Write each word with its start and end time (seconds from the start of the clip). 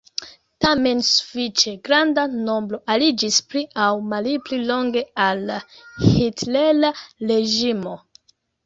Tamen 0.65 1.01
sufiĉe 1.09 1.73
granda 1.89 2.23
nombro 2.47 2.81
aliĝis 2.95 3.39
pli 3.53 3.63
aŭ 3.89 3.93
malpli 4.15 4.63
longe 4.73 5.07
al 5.29 5.47
la 5.53 5.63
hitlera 6.09 6.95
reĝimo. 7.33 7.97